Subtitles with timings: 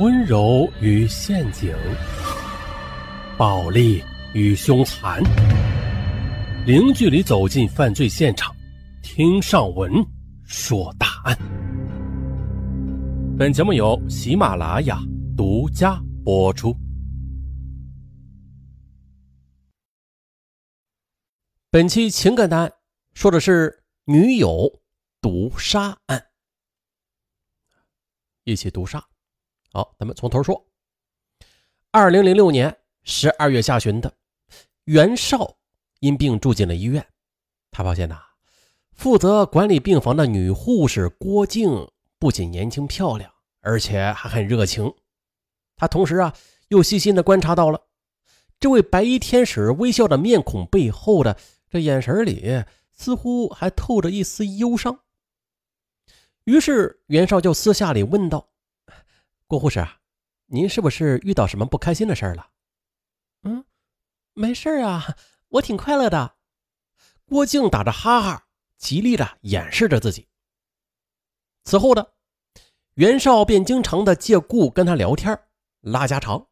[0.00, 1.72] 温柔与陷阱，
[3.38, 4.02] 暴力
[4.32, 5.22] 与凶残，
[6.66, 8.52] 零距离走进犯罪现场，
[9.04, 9.92] 听上文
[10.42, 11.38] 说大案。
[13.38, 14.98] 本节目由喜马拉雅
[15.36, 16.76] 独家播出。
[21.70, 22.72] 本期情感案
[23.12, 24.68] 说的是女友
[25.20, 26.20] 毒杀案，
[28.42, 29.00] 一起毒杀。
[29.74, 30.64] 好，咱们从头说。
[31.90, 34.14] 二零零六年十二月下旬的，
[34.84, 35.56] 袁绍
[35.98, 37.04] 因病住进了医院。
[37.72, 38.16] 他发现呐，
[38.92, 43.28] 负责管理病房的女护士郭静不仅年轻漂亮，
[43.62, 44.94] 而且还很热情。
[45.74, 46.32] 他同时啊，
[46.68, 47.80] 又细心的观察到了
[48.60, 51.36] 这位白衣天使微笑的面孔背后的
[51.68, 55.00] 这眼神里，似乎还透着一丝忧伤。
[56.44, 58.50] 于是袁绍就私下里问道。
[59.46, 59.86] 郭护士，
[60.46, 62.48] 您是不是遇到什么不开心的事儿了？
[63.42, 63.64] 嗯，
[64.32, 65.16] 没事啊，
[65.48, 66.36] 我挺快乐的。
[67.26, 68.46] 郭靖打着哈哈，
[68.78, 70.26] 极力的掩饰着自己。
[71.64, 72.14] 此后的
[72.94, 75.38] 袁绍便经常的借故跟他聊天，
[75.80, 76.46] 拉家常。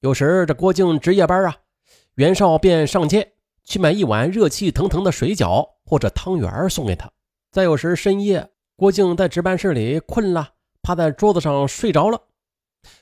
[0.00, 1.56] 有时这郭靖值夜班啊，
[2.14, 7.10] 袁绍便上街去买一碗热气腾腾的水饺或者汤圆送给他。
[7.52, 10.54] 再有时深夜，郭靖在值班室里困了。
[10.82, 12.22] 趴在桌子上睡着了，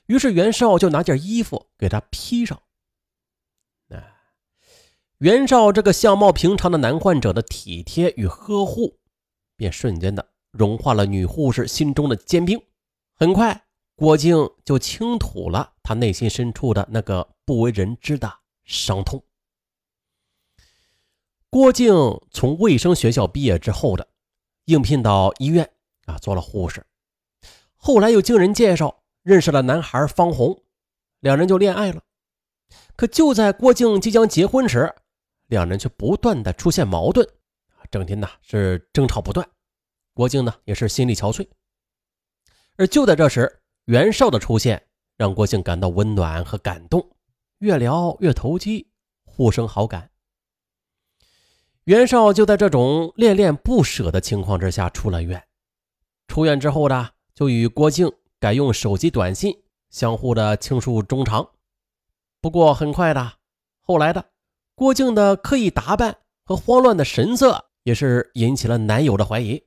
[0.06, 2.62] 于是袁绍就拿件衣服给他披上。
[3.88, 4.14] 哎，
[5.18, 8.98] 袁绍这个相貌平常的男患者的体贴与呵护，
[9.56, 12.62] 便瞬间的融化了女护士心中的坚冰。
[13.14, 18.32] 很快，郭靖就倾吐了他内心深处的那个不为人知的
[18.64, 19.24] 伤痛。
[21.48, 24.06] 郭靖从卫生学校毕业之后的，
[24.66, 25.72] 应聘到医院
[26.04, 26.86] 啊，做了护士。
[27.82, 30.62] 后来又经人介绍认识了男孩方红，
[31.20, 32.02] 两人就恋爱了。
[32.94, 34.94] 可就在郭靖即将结婚时，
[35.46, 37.26] 两人却不断的出现矛盾，
[37.90, 39.48] 整天呢是争吵不断。
[40.12, 41.48] 郭靖呢也是心力憔悴。
[42.76, 44.86] 而就在这时，袁绍的出现
[45.16, 47.10] 让郭靖感到温暖和感动，
[47.60, 48.90] 越聊越投机，
[49.24, 50.10] 互生好感。
[51.84, 55.42] 袁绍就在这种恋恋不舍的情况之下出了院。
[56.28, 57.14] 出院之后的。
[57.40, 61.48] 就与郭靖改用手机短信，相互的倾诉衷肠。
[62.38, 63.32] 不过很快的，
[63.80, 64.22] 后来的
[64.74, 69.64] 郭靖的刻意打扮和慌乱的神色，也是引起了男友的怀疑。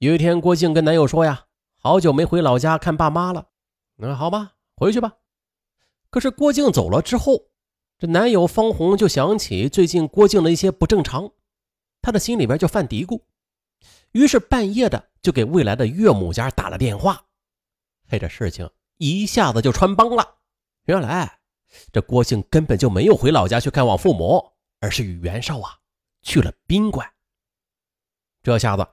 [0.00, 1.46] 有一天，郭靖跟男友说：“呀，
[1.78, 3.46] 好久没回老家看爸妈了。”
[3.96, 5.14] 那好吧，回去吧。
[6.10, 7.46] 可是郭靖走了之后，
[7.98, 11.32] 这男友方红就想起最近郭靖的一些不正常，
[12.02, 13.22] 他的心里边就犯嘀咕。
[14.12, 17.22] 于是半夜的就给未来的岳母家打了电话，
[18.08, 20.36] 嘿，这事情一下子就穿帮了。
[20.84, 21.38] 原来
[21.92, 25.78] 这郭靖根本就没有回老家去看望父母，而是与袁绍啊
[26.22, 27.06] 去了宾馆。
[28.42, 28.86] 这下子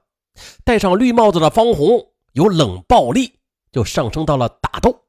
[0.63, 3.39] 戴上绿帽子的方红由冷暴力
[3.71, 5.05] 就上升到了打斗。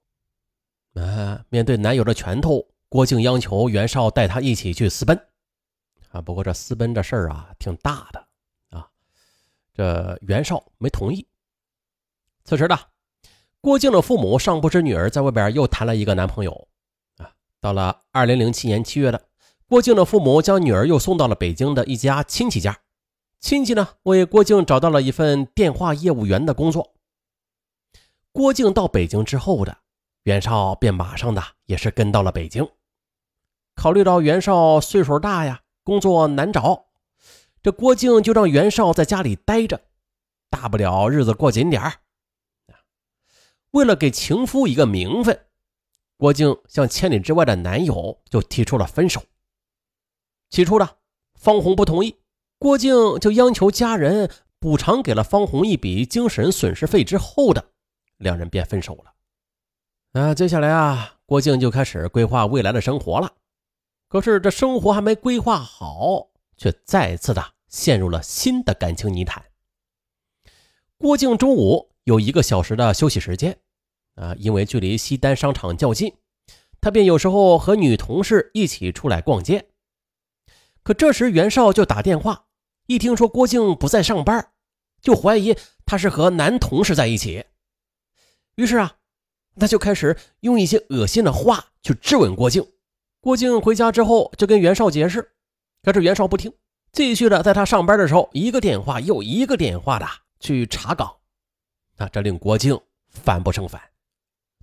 [0.94, 5.20] 啊，面对男友的拳头，郭靖央求袁绍带他一起去私奔。
[6.10, 8.25] 啊，不过这私奔这事儿啊挺大的。
[9.76, 11.26] 这袁绍没同意。
[12.44, 12.78] 此时的
[13.60, 16.68] 郭靖的父母尚不知女儿在外边又谈了一个男朋友
[17.18, 17.30] 啊。
[17.60, 19.28] 到了二零零七年七月的，
[19.68, 22.78] 郭靖的父母将女儿又送到了北京的一家亲戚家。
[23.38, 26.94] 亲戚呢为郭靖找到了一份电话业务员的工作。
[28.32, 29.76] 郭靖到北京之后的，
[30.22, 32.66] 袁绍便马上的也是跟到了北京。
[33.74, 36.85] 考虑到袁绍岁数大呀，工作难找。
[37.66, 39.80] 这郭靖就让袁绍在家里待着，
[40.48, 41.94] 大不了日子过紧点儿
[43.72, 45.46] 为了给情夫一个名分，
[46.16, 49.20] 郭靖向千里之外的男友就提出了分手。
[50.48, 50.88] 起初呢
[51.34, 52.14] 方红不同意，
[52.60, 57.72] 郭靖就央求家人补偿给了方红一笔精神损失费之后的，
[58.18, 59.12] 两人便分手了。
[60.12, 63.32] 那接下来啊，郭靖就开始规划未来的生活了。
[64.06, 67.54] 可是这生活还没规划好，却再次的。
[67.76, 69.44] 陷入了新的感情泥潭。
[70.96, 73.58] 郭靖中午有一个小时的休息时间，
[74.14, 76.16] 啊，因为距离西单商场较近，
[76.80, 79.68] 他便有时候和女同事一起出来逛街。
[80.82, 82.46] 可这时袁绍就打电话，
[82.86, 84.52] 一听说郭靖不在上班，
[85.02, 87.44] 就怀疑他是和男同事在一起。
[88.54, 88.96] 于是啊，
[89.56, 92.66] 他就开始用一些恶心的话去质问郭靖。
[93.20, 95.32] 郭靖回家之后就跟袁绍解释，
[95.82, 96.54] 可是袁绍不听。
[96.96, 100.06] 继续的，在他上班的时候，一个电话又一个电话的
[100.40, 101.14] 去查岗，
[101.98, 103.78] 那这令郭靖烦不胜烦。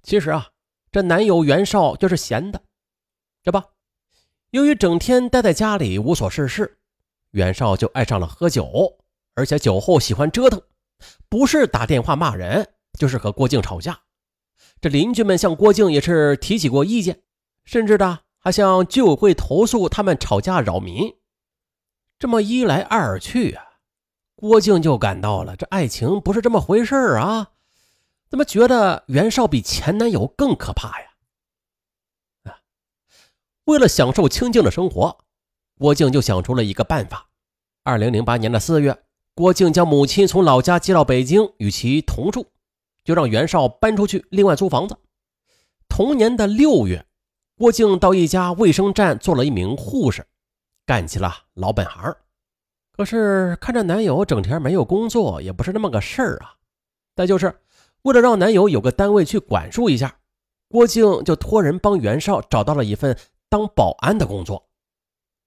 [0.02, 0.48] 其实啊，
[0.92, 2.60] 这男友袁绍就是闲的，
[3.44, 3.62] 这不，
[4.50, 6.80] 由于整天待在家里无所事事，
[7.30, 8.98] 袁绍就爱上了喝酒，
[9.36, 10.60] 而且酒后喜欢折腾，
[11.30, 14.00] 不是打电话骂人，就是和郭靖吵架。
[14.82, 17.22] 这邻居们向郭靖也是提起过意见，
[17.64, 21.14] 甚至的还向居委会投诉他们吵架扰民。
[22.24, 23.66] 这么一来二去啊，
[24.34, 27.50] 郭靖就感到了这爱情不是这么回事啊。
[28.30, 31.08] 怎么觉得袁绍比前男友更可怕呀？
[32.46, 32.64] 啊！
[33.66, 35.18] 为了享受清静的生活，
[35.78, 37.28] 郭靖就想出了一个办法。
[37.84, 39.04] 二零零八年的四月，
[39.36, 42.48] 郭靖将母亲从老家接到北京，与其同住，
[43.04, 44.96] 就让袁绍搬出去，另外租房子。
[45.90, 47.06] 同年的六月，
[47.58, 50.26] 郭靖到一家卫生站做了一名护士，
[50.86, 52.16] 干起了老本行。
[52.92, 56.56] 可是看着男友整天没有工作，也不是那么个事儿啊。
[57.16, 57.60] 再就是。
[58.04, 60.18] 为了让男友有个单位去管束一下，
[60.68, 64.68] 郭靖就托人帮袁绍找到了一份当保安的工作。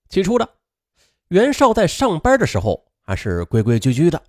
[0.09, 0.49] 起初的
[1.29, 4.23] 袁绍在上班的时候还是规规矩矩的，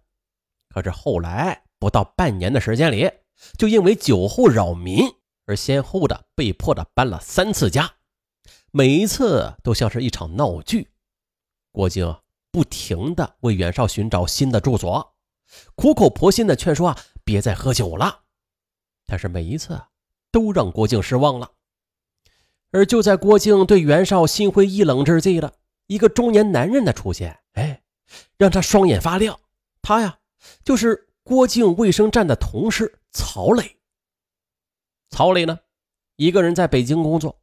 [0.67, 3.09] 可是后来不到半年的时间里，
[3.57, 5.09] 就因为酒后扰民
[5.45, 7.89] 而先后的被迫的搬了三次家，
[8.71, 10.89] 每一次都像是一场闹剧。
[11.77, 12.17] 郭靖
[12.49, 15.13] 不停的为袁绍寻找新的住所，
[15.75, 16.97] 苦口婆心的劝说啊。
[17.23, 18.21] 别再喝酒了，
[19.05, 19.79] 但是每一次
[20.31, 21.51] 都让郭靖失望了。
[22.71, 25.53] 而就在郭靖对袁绍心灰意冷之际了，
[25.85, 27.83] 一个中年男人的出现，哎，
[28.37, 29.39] 让他双眼发亮。
[29.83, 30.17] 他呀，
[30.63, 33.77] 就是郭靖卫生站的同事曹磊。
[35.11, 35.59] 曹磊呢，
[36.15, 37.39] 一个人在北京工作，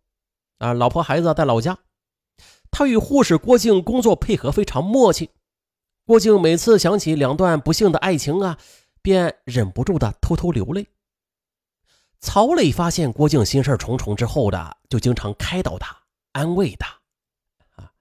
[0.58, 1.78] 啊，老婆孩子在老家。
[2.74, 5.30] 他与护士郭靖工作配合非常默契。
[6.04, 8.58] 郭靖每次想起两段不幸的爱情啊。
[9.04, 10.88] 便忍不住的偷偷流泪。
[12.20, 15.94] 曹磊发现郭靖心事重重之后的，就经常开导他，
[16.32, 16.88] 安慰他。
[17.76, 17.92] 啊，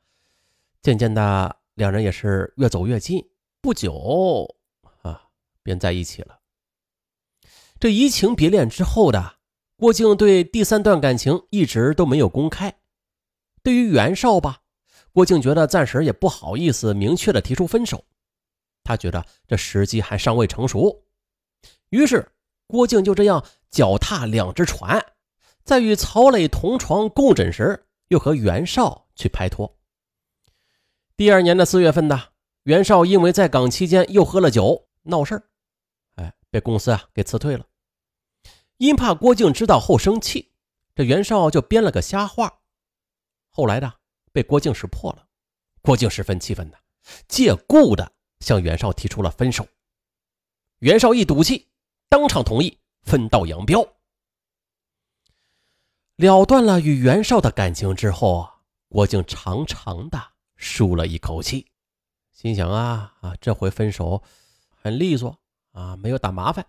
[0.81, 3.22] 渐渐的，两人也是越走越近，
[3.60, 4.48] 不久
[5.02, 5.24] 啊，
[5.62, 6.40] 便在一起了。
[7.81, 9.40] 这移情别恋之后的
[9.75, 12.74] 郭靖，对第三段感情一直都没有公开。
[13.62, 14.62] 对于袁绍吧，
[15.13, 18.04] 郭靖觉得暂时也不好意思明确的提出分手。
[18.83, 21.06] 他觉得这时机还尚未成熟，
[21.89, 22.33] 于是
[22.68, 25.06] 郭靖就这样脚踏两只船，
[25.63, 29.77] 在与曹磊同床共枕时，又和袁绍去拍拖。
[31.15, 32.19] 第二年的四月份呢，
[32.63, 35.42] 袁绍因为在岗期间又喝了酒闹事
[36.15, 37.65] 哎，被公司啊给辞退了。
[38.77, 40.51] 因怕郭靖知道后生气，
[40.95, 42.60] 这袁绍就编了个瞎话，
[43.50, 43.94] 后来呢
[44.33, 45.25] 被郭靖识破了。
[45.81, 46.77] 郭靖十分气愤的，
[47.30, 48.12] 借故的。
[48.39, 49.65] 向袁绍提出了分手，
[50.80, 51.69] 袁绍一赌气，
[52.09, 53.88] 当场同意分道扬镳，
[56.18, 58.59] 了断了与袁绍的感情之后啊，
[58.89, 60.21] 郭靖长长的
[60.57, 61.71] 舒了一口气，
[62.33, 64.21] 心想啊啊，这回分手
[64.69, 65.39] 很利索
[65.71, 66.65] 啊，没有打麻烦。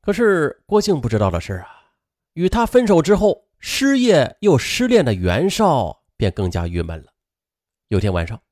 [0.00, 1.92] 可是郭靖不知道的是啊，
[2.32, 7.12] 与他分手之后，失业又失恋的袁绍便更加郁闷了。
[7.88, 8.42] 有天晚上。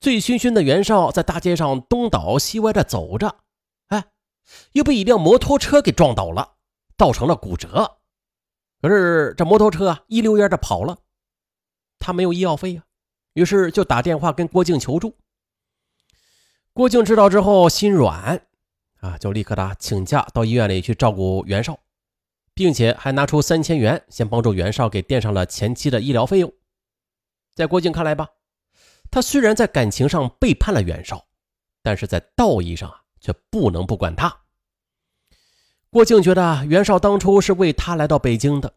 [0.00, 3.36] 醉醺醺的袁绍在大街上东倒西歪的走着，
[3.86, 4.06] 哎，
[4.72, 6.56] 又被一辆摩托车给撞倒了，
[6.98, 7.98] 造成了骨折。
[8.80, 10.98] 可是这摩托车啊，一溜烟的跑了，
[12.00, 12.82] 他没有医药费啊，
[13.34, 15.16] 于是就打电话跟郭靖求助。
[16.72, 18.44] 郭靖知道之后心软，
[18.98, 21.78] 啊，就立刻的请假到医院里去照顾袁绍，
[22.54, 26.52] 并且还拿出三千元，先帮助袁绍给垫上了前期的医疗费用。
[27.54, 28.28] 在郭靖看来吧。
[29.10, 31.26] 他虽然在感情上背叛了袁绍，
[31.82, 34.34] 但是在道义上啊，却不能不管他。
[35.90, 38.72] 郭靖觉得袁绍当初是为他来到北京的，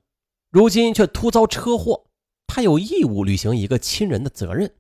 [0.49, 2.07] 如今却突遭车祸，
[2.47, 4.75] 他有义务履行一个亲人的责任。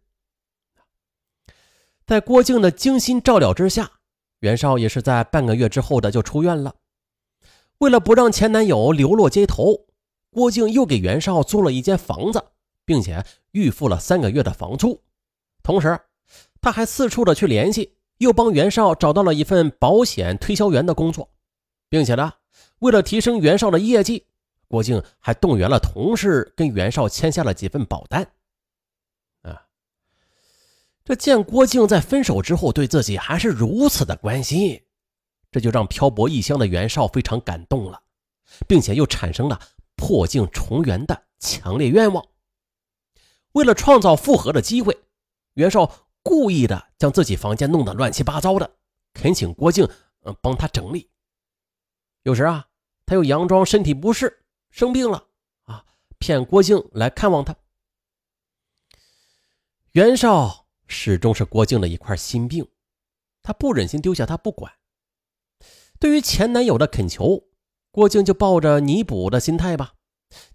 [2.05, 3.89] 在郭靖的精心照料之下，
[4.39, 6.75] 袁绍也是在半个月之后的就出院了。
[7.79, 9.85] 为了不让前男友流落街头，
[10.29, 12.43] 郭靖又给袁绍租了一间房子，
[12.85, 15.01] 并且预付了三个月的房租。
[15.61, 15.99] 同时，
[16.61, 21.29] 他还四处的去联系，又帮袁绍找到了一份保险推销员的工作，
[21.89, 22.33] 并且呢，
[22.79, 24.25] 为了提升袁绍的业绩，
[24.67, 28.27] 郭靖还动员了同事跟袁绍签下了几份保单。
[29.41, 29.67] 啊，
[31.03, 34.81] 这见郭靖在分手之后对自己还是如此的关心，
[35.55, 38.03] 这就让漂泊异乡的袁绍非常感动了，
[38.67, 39.57] 并且又产生了
[39.95, 42.27] 破镜重圆的强烈愿望。
[43.53, 44.99] 为了创造复合的机会。
[45.53, 48.69] 袁绍故意的将自己房间弄得乱七八糟的，
[49.13, 49.87] 恳请郭靖
[50.23, 51.09] 嗯帮他整理。
[52.23, 52.67] 有时啊，
[53.05, 55.25] 他又佯装身体不适，生病了
[55.63, 55.85] 啊，
[56.19, 57.55] 骗郭靖来看望他。
[59.93, 62.67] 袁绍始终是郭靖的一块心病，
[63.41, 64.69] 他不忍心丢下他不管。
[65.99, 67.43] 对于前男友的恳求，
[67.91, 69.93] 郭靖就抱着弥补的心态吧，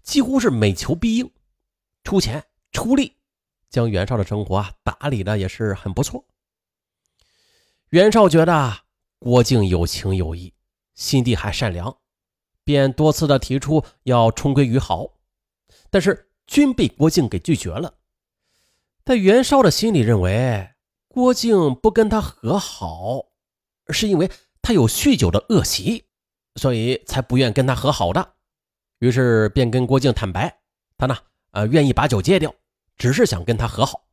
[0.03, 1.31] 几乎是每求必应，
[2.03, 3.17] 出钱出力，
[3.69, 6.25] 将袁绍的生活啊打理的也是很不错。
[7.89, 8.81] 袁绍觉得
[9.19, 10.53] 郭靖有情有义，
[10.93, 11.97] 心地还善良，
[12.63, 15.07] 便多次的提出要重归于好，
[15.89, 17.95] 但是均被郭靖给拒绝了。
[19.03, 20.69] 在袁绍的心里认为，
[21.07, 23.25] 郭靖不跟他和好，
[23.89, 24.29] 是因为
[24.61, 26.05] 他有酗酒的恶习，
[26.55, 28.33] 所以才不愿跟他和好的。
[28.99, 30.59] 于是便跟郭靖坦白，
[30.97, 31.17] 他呢，
[31.51, 32.53] 呃，愿意把酒戒掉，
[32.97, 34.03] 只是想跟他和好。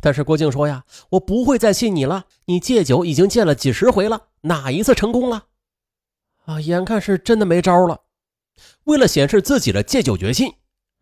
[0.00, 5.46] 但是郭靖说呀：“我不会再信你了，你戒酒已经戒了几十回了，哪一次成功了？
[6.44, 8.02] 啊，眼看是真的没招了。
[8.84, 10.52] 为了显示自己的戒酒决心。”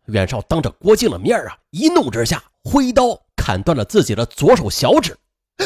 [0.07, 5.17] 袁绍当着郭靖的面啊，一怒之下挥刀砍断了自己的左手小指。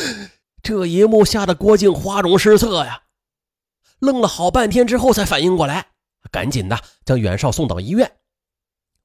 [0.63, 3.03] 这一幕吓得郭靖花容失色呀，
[3.99, 5.87] 愣了好半天之后才反应过来，
[6.31, 8.11] 赶紧的将袁绍送到医院。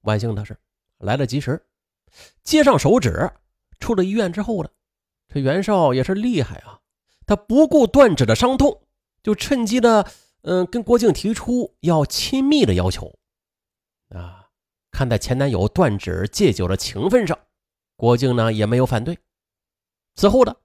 [0.03, 0.57] 万幸的是，
[0.99, 1.65] 来得及时，
[2.43, 3.31] 接上手指。
[3.81, 4.71] 出了医院之后呢，
[5.29, 6.79] 这袁绍也是厉害啊，
[7.27, 8.83] 他不顾断指的伤痛，
[9.23, 10.11] 就趁机的
[10.43, 13.19] 嗯跟郭靖提出要亲密的要求
[14.11, 14.49] 啊。
[14.91, 17.37] 看在前男友断指戒酒的情分上，
[17.97, 19.19] 郭靖呢也没有反对。
[20.15, 20.57] 此后的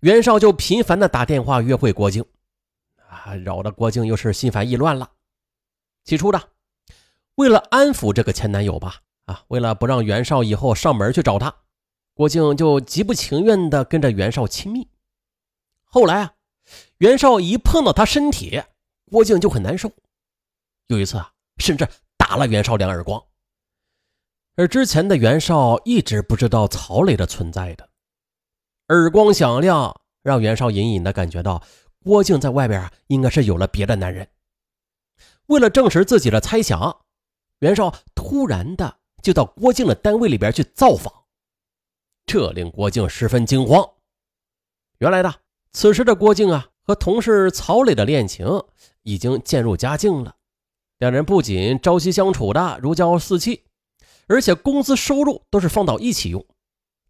[0.00, 2.24] 袁绍就频繁的打电话约会郭靖，
[3.14, 5.10] 啊，扰得郭靖又是心烦意乱了。
[6.04, 6.42] 起初呢，
[7.36, 11.54] 为了安抚这个前男友吧，啊，为了不让袁绍以后上门去找他，
[12.12, 14.88] 郭靖就极不情愿的跟着袁绍亲密。
[15.84, 16.34] 后来啊，
[16.98, 18.62] 袁绍一碰到他身体，
[19.10, 19.90] 郭靖就很难受。
[20.88, 23.22] 有一次啊，甚至打了袁绍两耳光。
[24.56, 27.88] 而之前的袁绍一直不知道曹磊的存在的，
[28.88, 31.62] 耳光响亮，让袁绍隐隐的感觉到
[32.04, 34.28] 郭靖在外边啊，应该是有了别的男人。
[35.46, 37.00] 为了证实自己的猜想，
[37.60, 41.10] 袁绍突然的就到郭靖的单位里边去造访，
[42.26, 43.88] 这令郭靖十分惊慌。
[44.98, 45.34] 原来的
[45.72, 48.46] 此时的郭靖啊，和同事曹磊的恋情
[49.02, 50.36] 已经渐入佳境了，
[50.98, 53.64] 两人不仅朝夕相处的如胶似漆。
[54.26, 56.46] 而且工资收入都是放到一起用，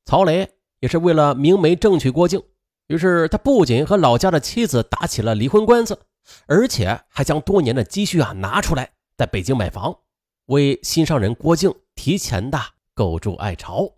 [0.04, 2.42] 曹磊也是为了明媒正娶郭靖，
[2.88, 5.98] 于是他不仅和老家的妻子打起了离婚官司，
[6.46, 9.98] 而且还将多年的积蓄啊拿出来，在北京买房，
[10.46, 12.60] 为心上人郭靖提前的
[12.94, 13.90] 构筑爱巢。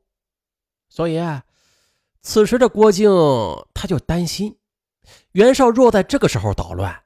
[0.88, 1.20] 所以，
[2.22, 3.10] 此时的郭靖
[3.74, 4.58] 他就担心，
[5.32, 7.02] 袁绍若在这个时候捣乱，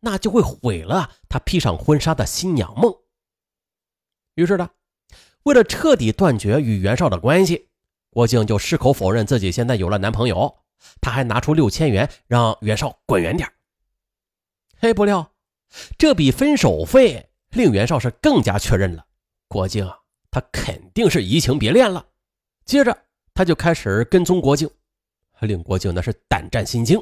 [0.00, 2.94] 那就会毁了他披上婚纱的新娘梦。
[4.34, 4.70] 于是呢。
[5.44, 7.68] 为了彻底断绝与袁绍的关系，
[8.08, 10.56] 郭靖就矢口否认自己现在有了男朋友。
[11.00, 13.50] 他还拿出六千元让袁绍滚远点。
[14.78, 15.32] 嘿，不料
[15.96, 19.06] 这笔分手费令袁绍是更加确认了
[19.48, 19.98] 郭靖啊
[20.30, 22.06] 他肯定是移情别恋了。
[22.64, 22.96] 接着
[23.34, 24.68] 他就开始跟踪郭靖，
[25.40, 27.00] 令郭靖那是胆战心惊。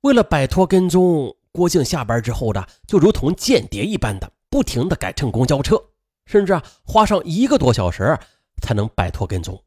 [0.00, 5.82] 为了摆脱跟踪，郭靖下班之后的就如同间谍一般的不停的改乘公交车。
[6.26, 8.18] 甚至啊，花上一个多小时
[8.60, 9.62] 才能摆脱跟踪。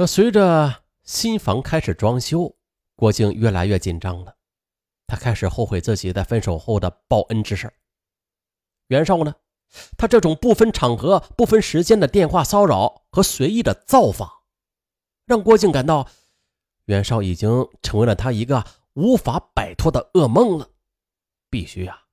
[0.00, 2.56] 那随着新房开始装修，
[2.94, 4.36] 郭靖越来越紧张了。
[5.08, 7.72] 他开始后悔自己在分手后的报恩之事。
[8.86, 9.34] 袁绍呢，
[9.96, 14.30] 他这种不分场合、不分时间的电话骚扰和随意的造访，
[15.26, 16.08] 让郭靖感到
[16.84, 20.68] 袁绍已经成为了他一个无法摆脱的噩梦了。
[21.50, 22.04] 必须啊，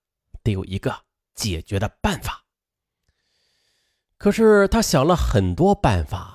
[0.41, 1.03] 得有一个
[1.35, 2.45] 解决的办法。
[4.17, 6.34] 可是他想了很多办法，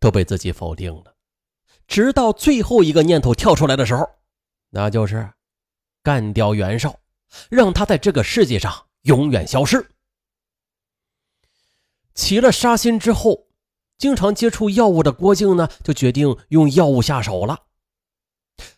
[0.00, 1.14] 都被自己否定了。
[1.86, 4.08] 直到最后一个念头跳出来的时候，
[4.70, 5.32] 那就是
[6.02, 6.98] 干掉袁绍，
[7.50, 9.90] 让他在这个世界上永远消失。
[12.14, 13.46] 起了杀心之后，
[13.96, 17.58] 经常接触药物的郭靖呢，就决定用药物下手了。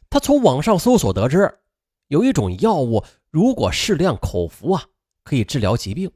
[0.09, 1.59] 他从网上搜索得知，
[2.09, 4.85] 有一种药物，如果适量口服啊，
[5.25, 6.11] 可以治疗疾病。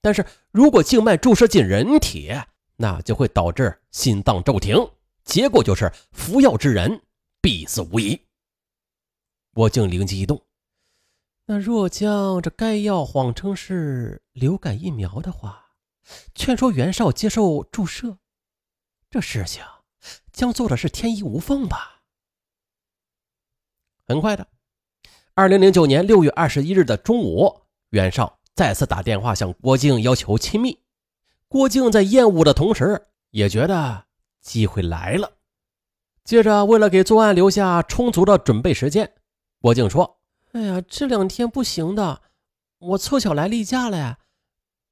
[0.00, 2.32] 但是如果静脉注射进人体，
[2.76, 4.76] 那就会导致心脏骤停，
[5.24, 7.02] 结果就是服药之人
[7.40, 8.20] 必死无疑。
[9.52, 10.42] 郭靖灵机一动，
[11.46, 15.70] 那若将这该药谎称是流感疫苗的话，
[16.34, 18.18] 劝说袁绍接受注射，
[19.08, 19.64] 这事情
[20.32, 22.02] 将做的是天衣无缝吧？
[24.06, 24.46] 很快的，
[25.34, 30.85] 二零零九年六月二十一日的中午，袁绍再次打电话向郭靖要求亲密。
[31.56, 34.04] 郭靖在厌恶的同时，也觉得
[34.42, 35.32] 机会来了。
[36.22, 39.10] 接着，为了给作案留下充足的准备时间，
[39.62, 40.18] 郭靖说
[40.52, 42.20] ：“哎呀，这两天不行的，
[42.78, 44.18] 我凑巧来例假了呀。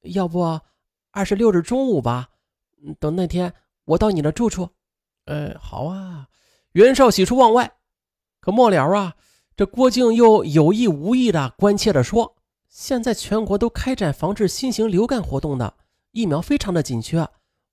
[0.05, 0.59] 要不
[1.11, 2.29] 二十六日中午吧？
[2.99, 3.53] 等那天
[3.83, 4.67] 我到你的住处。”
[5.25, 6.29] 呃，好啊。
[6.71, 7.75] 袁绍喜出望外，
[8.41, 9.13] 可末了啊，
[9.55, 12.35] 这郭靖又有意无意的关切的说
[12.67, 15.75] ：“现在全国都开展防治新型流感活动的
[16.15, 17.27] 疫苗非常的紧缺，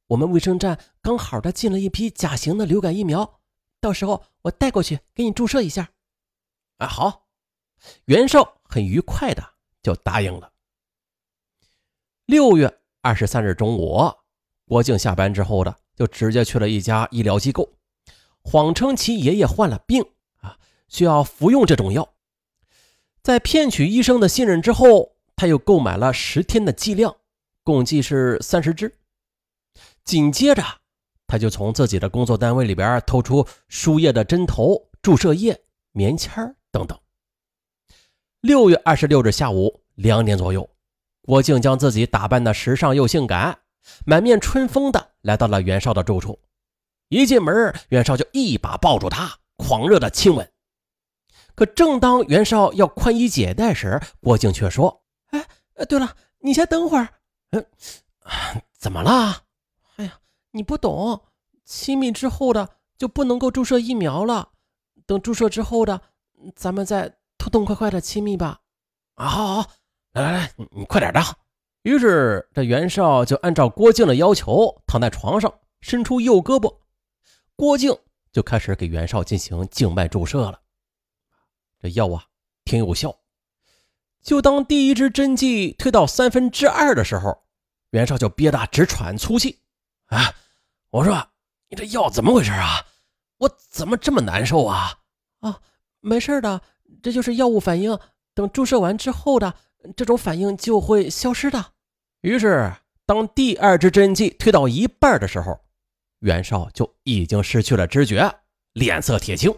[0.08, 3.38] 我们卫生站刚好的进了一批甲型的流感疫苗，
[3.80, 5.90] 到时候我带过去给你注射一下。”
[6.78, 7.28] 啊，好。
[8.06, 10.52] 袁绍很愉快的就答应了。
[12.26, 14.12] 六月二十三日中午，
[14.66, 17.76] 郭靖下班之后的就直接去了一家医疗机构。
[18.42, 20.04] 谎称其爷爷患了病
[20.40, 20.58] 啊，
[20.88, 22.12] 需要服用这种药。
[23.22, 27.16] 在骗取医生的信任之后，他又购买了十天的剂量，
[27.62, 28.92] 共计是三十支。
[30.04, 30.62] 紧接着，
[31.26, 35.58] 他就从自己的工作单位里边偷出输液的针头、注射液、
[35.92, 36.98] 棉签等等。
[38.40, 40.68] 六月二十六日下午两点左右，
[41.22, 43.56] 郭靖将自己打扮的时尚又性感，
[44.04, 46.40] 满面春风的来到了袁绍的住处。
[47.08, 50.50] 一进门，袁绍就一把抱住他，狂热的亲吻。
[51.54, 55.46] 可正当袁绍要宽衣解带时，郭靖却说：“哎，
[55.88, 57.08] 对了，你先等会儿。
[57.52, 57.64] 嗯，
[58.76, 59.44] 怎么了？
[59.96, 60.18] 哎呀，
[60.50, 61.22] 你不懂，
[61.64, 64.50] 亲密之后的就不能够注射疫苗了。
[65.06, 66.00] 等注射之后的，
[66.56, 68.60] 咱们再痛痛快快的亲密吧。
[69.14, 69.70] 啊，好，好，
[70.12, 71.20] 来来来，你你快点的。
[71.82, 76.78] 于是这袁绍就按照郭靖的要求，躺在床上，伸出右胳膊。
[77.56, 77.96] 郭靖
[78.32, 80.60] 就开始给袁绍进行静脉注射了，
[81.80, 82.24] 这药啊
[82.64, 83.18] 挺有效。
[84.22, 87.41] 就当第一支针剂推到三分之二的时候，
[87.92, 89.58] 袁绍就憋得直喘粗气。
[90.06, 90.34] 啊，
[90.90, 91.26] 我说
[91.68, 92.84] 你这药怎么回事啊？
[93.38, 94.98] 我怎么这么难受啊？
[95.40, 95.60] 啊，
[96.00, 96.60] 没事的，
[97.02, 97.98] 这就是药物反应。
[98.34, 99.54] 等注射完之后的
[99.96, 101.72] 这种反应就会消失的。
[102.22, 102.72] 于是，
[103.04, 105.60] 当第二支针剂推到一半的时候。
[106.20, 108.32] 袁绍就已经失去了知觉，
[108.74, 109.52] 脸色铁青。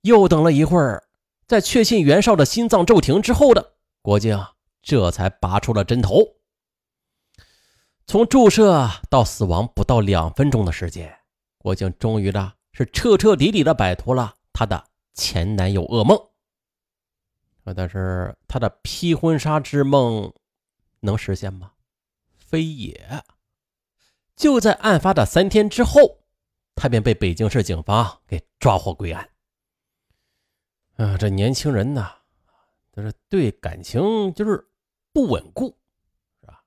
[0.00, 1.04] 又等了一会儿，
[1.46, 4.36] 在确信袁绍的心脏骤停之后的郭靖
[4.82, 6.36] 这才拔出了针头。
[8.06, 11.16] 从注射到死亡不到两分钟的时间，
[11.56, 16.18] 郭靖终于的是彻彻底底的摆脱了他的前男友噩梦。
[17.76, 20.34] 但是他的披婚纱之梦
[20.98, 21.72] 能实现吗？
[22.36, 23.22] 非也。
[24.34, 26.24] 就在案发的三天之后，
[26.74, 29.30] 他便被北京市警方给抓获归案。
[30.96, 32.16] 啊，这年轻人呐，
[32.90, 34.68] 他是对感情就是
[35.12, 35.78] 不稳固，
[36.40, 36.64] 是吧？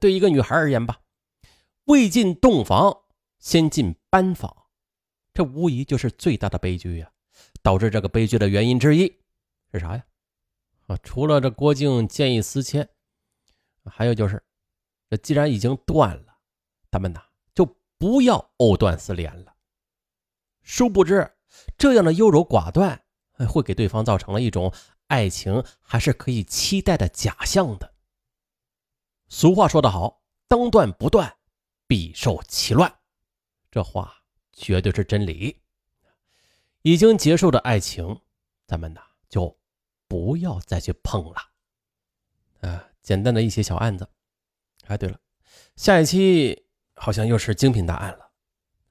[0.00, 1.00] 对一个女孩而言吧，
[1.84, 3.02] 未进洞房
[3.38, 4.66] 先进班房，
[5.32, 7.12] 这无疑就是最大的悲剧呀。
[7.62, 9.20] 导致这个悲剧的原因之一
[9.72, 10.04] 是啥呀？
[10.86, 12.88] 啊，除了这郭靖见异思迁，
[13.84, 14.42] 还有就是，
[15.10, 16.38] 这既然已经断了。
[16.90, 17.22] 他们呐，
[17.54, 19.54] 就不要藕断丝连了。
[20.62, 21.30] 殊不知，
[21.76, 23.04] 这样的优柔寡断，
[23.48, 24.72] 会给对方造成了一种
[25.10, 27.92] 爱情还是可以期待的假象的。
[29.28, 31.36] 俗话说得好，“当断不断，
[31.86, 33.00] 必受其乱”，
[33.70, 35.60] 这话绝对是真理。
[36.82, 38.20] 已经结束的爱情，
[38.66, 39.58] 咱们呐就
[40.08, 41.36] 不要再去碰了。
[42.60, 44.08] 啊，简单的一些小案子。
[44.86, 45.20] 哎，对了，
[45.76, 46.66] 下一期。
[47.02, 48.30] 好像又是精品大案了，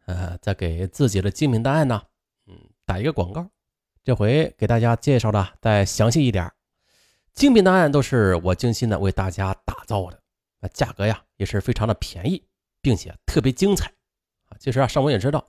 [0.05, 2.07] 呃，再给自己的精品大案呢，
[2.47, 3.47] 嗯，打一个广告。
[4.09, 6.51] 这回给大家介绍的再详细一点，
[7.35, 10.19] 精品档案都是我精心的为大家打造的，
[10.59, 12.43] 那价格呀也是非常的便宜，
[12.81, 13.93] 并且特别精彩
[14.47, 14.57] 啊。
[14.59, 15.47] 其实啊，上文也知道，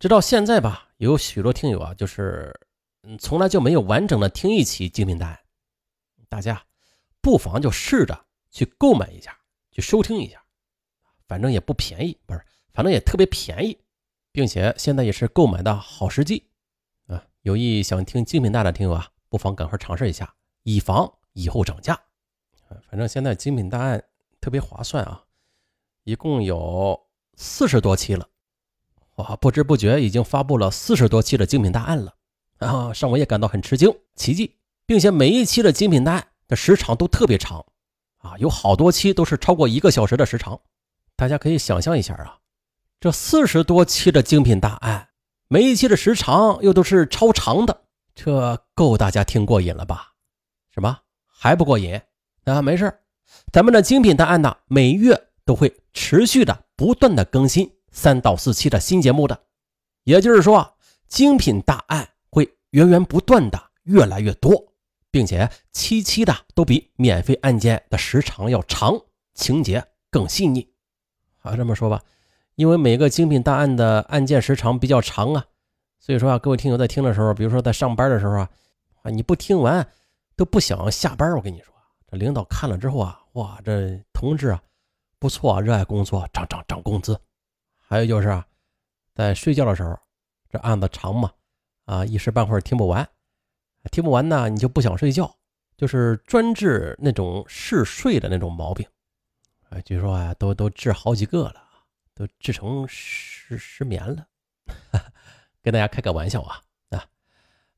[0.00, 2.52] 直到现在吧，有许多听友啊，就是
[3.04, 5.38] 嗯，从来就没有完整的听一期精品大案，
[6.28, 6.60] 大家
[7.20, 9.38] 不妨就试着去购买一下，
[9.70, 10.42] 去收听一下。
[11.28, 12.44] 反正也不便宜，不是，
[12.74, 13.78] 反正也特别便宜，
[14.32, 16.49] 并且现在也是购买的好时机！
[17.42, 21.98] 有意想听精品大的听友啊，不妨赶快尝试一下，以防以后涨价。
[22.88, 24.04] 反正现在精品大案
[24.40, 25.24] 特别划算啊，
[26.04, 27.00] 一共有
[27.36, 28.28] 四十多期了，
[29.16, 32.14] 哇，不知不觉已经发布了四十多期的精品大案了
[32.58, 32.92] 啊！
[32.92, 37.64] 上我也感到很吃惊、奇迹，并且每一期的精品大案的时长都特别长
[38.18, 40.60] 啊，有好多期都是超过一个小时的时长。
[41.16, 42.40] 大家可以想象一下啊，
[43.00, 45.08] 这四十多期的精品大案，
[45.52, 47.82] 每一期的时长又都是超长的，
[48.14, 50.12] 这够大家听过瘾了吧？
[50.72, 52.00] 什么还不过瘾？
[52.44, 53.00] 啊，没事
[53.52, 59.42] 咱们的精品大案呢，每月都会持续的、不断的更新三到四期的新节目的。
[60.04, 60.76] 也就是说，
[61.08, 64.72] 精品大案会源源不断的越来越多，
[65.10, 68.96] 并且期期的都比免费案件的时长要长，
[69.34, 70.72] 情节更细腻。
[71.40, 72.00] 啊，这么说吧，
[72.60, 75.42] 因为每个精品大案的案件时长比较长啊，
[75.98, 78.50] 所以说啊，各位听友在听的时候，比如说在上班的时候啊，
[79.00, 79.88] 啊，你不听完
[80.36, 81.34] 都不想下班。
[81.34, 81.72] 我跟你说，
[82.06, 84.62] 这领导看了之后啊，哇，这同志啊，
[85.18, 87.18] 不错啊，热爱工作，涨涨涨工资。
[87.78, 88.46] 还有就是啊，
[89.14, 89.98] 在睡觉的时候，
[90.50, 91.30] 这案子长嘛，
[91.86, 93.08] 啊，一时半会儿听不完，
[93.90, 95.34] 听不完呢，你就不想睡觉，
[95.78, 98.86] 就是专治那种嗜睡的那种毛病。
[99.70, 101.54] 哎，据说啊，都都治好几个了，
[102.20, 104.26] 都治成失失眠了。
[105.62, 107.06] 跟大家开个玩笑啊啊，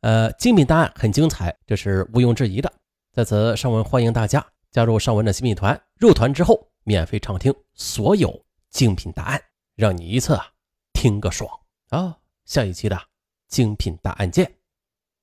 [0.01, 2.73] 呃，精品答案很精彩，这是毋庸置疑的。
[3.13, 9.41] 在此，尚文欢迎大家加入尚文的新品团，入团之后免费畅听所有精品答案，
[9.77, 10.53] 让你一次啊
[10.93, 11.49] 听个爽
[11.91, 12.19] 啊！
[12.45, 13.01] 下一期的
[13.47, 14.53] 精品答案见，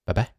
[0.06, 0.39] 拜拜。